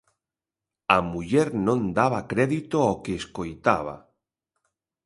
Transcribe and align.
A 0.95 0.97
muller 1.11 1.47
non 1.67 1.81
daba 1.97 2.27
crédito 2.31 2.77
ó 2.91 2.93
que 3.03 3.13
escoitaba. 3.21 3.95